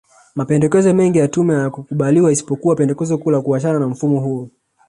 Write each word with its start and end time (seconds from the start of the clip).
Mapendekezo 0.35 0.93
mengi 0.93 1.17
ya 1.19 1.27
tume 1.27 1.55
hayakukubaliwa 1.55 2.31
isipokuwa 2.31 2.75
pendekezo 2.75 3.17
kuu 3.17 3.31
la 3.31 3.41
kuachana 3.41 3.79
na 3.79 3.87
mfumo 3.87 4.19
huo 4.19 4.49